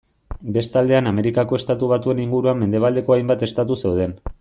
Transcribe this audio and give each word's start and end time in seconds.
Beste 0.55 0.79
aldean 0.81 1.09
Amerikako 1.11 1.59
Estatu 1.61 1.91
Batuen 1.93 2.25
inguruan 2.27 2.61
mendebaldeko 2.65 3.19
hainbat 3.19 3.51
estatu 3.51 3.81
zeuden. 3.85 4.23